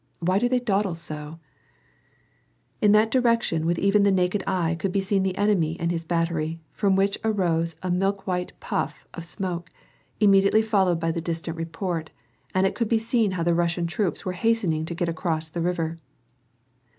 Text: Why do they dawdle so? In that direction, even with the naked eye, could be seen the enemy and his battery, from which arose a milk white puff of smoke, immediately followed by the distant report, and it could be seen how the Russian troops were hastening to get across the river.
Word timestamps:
Why 0.19 0.39
do 0.39 0.49
they 0.49 0.59
dawdle 0.59 0.95
so? 0.95 1.37
In 2.81 2.91
that 2.93 3.11
direction, 3.11 3.69
even 3.77 3.93
with 4.01 4.03
the 4.03 4.11
naked 4.11 4.43
eye, 4.47 4.73
could 4.79 4.91
be 4.91 4.99
seen 4.99 5.21
the 5.21 5.37
enemy 5.37 5.77
and 5.79 5.91
his 5.91 6.05
battery, 6.05 6.59
from 6.71 6.95
which 6.95 7.19
arose 7.23 7.75
a 7.83 7.91
milk 7.91 8.25
white 8.25 8.51
puff 8.59 9.05
of 9.13 9.25
smoke, 9.25 9.69
immediately 10.19 10.63
followed 10.63 10.99
by 10.99 11.11
the 11.11 11.21
distant 11.21 11.55
report, 11.55 12.09
and 12.51 12.65
it 12.65 12.73
could 12.73 12.89
be 12.89 12.97
seen 12.97 13.33
how 13.33 13.43
the 13.43 13.53
Russian 13.53 13.85
troops 13.85 14.25
were 14.25 14.33
hastening 14.33 14.85
to 14.85 14.95
get 14.95 15.07
across 15.07 15.49
the 15.49 15.61
river. 15.61 15.99